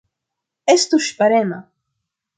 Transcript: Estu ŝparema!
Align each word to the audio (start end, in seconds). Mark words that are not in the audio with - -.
Estu 0.75 1.01
ŝparema! 1.09 1.63